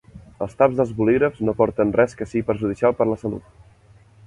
[0.45, 3.57] Els taps dels bolígrafs no porten res que sigui perjudicial per a la salut.